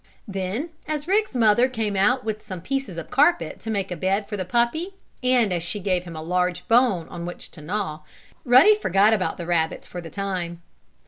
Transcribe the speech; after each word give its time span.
Then, 0.27 0.71
as 0.87 1.07
Rick's 1.07 1.35
mother 1.35 1.69
came 1.69 1.95
out 1.95 2.23
with 2.23 2.41
some 2.41 2.59
pieces 2.59 2.97
of 2.97 3.11
carpet 3.11 3.59
to 3.59 3.69
make 3.69 3.91
a 3.91 3.95
bed 3.95 4.27
for 4.27 4.35
the 4.35 4.43
puppy, 4.43 4.95
and 5.21 5.53
as 5.53 5.61
she 5.61 5.79
gave 5.79 6.05
him 6.05 6.15
a 6.15 6.23
large 6.23 6.67
bone 6.67 7.07
on 7.09 7.23
which 7.23 7.51
to 7.51 7.61
gnaw, 7.61 7.99
Ruddy 8.43 8.73
forgot 8.75 9.13
about 9.13 9.37
the 9.37 9.45
rabbits 9.45 9.85
for 9.85 10.01
the 10.01 10.09
time. 10.09 10.63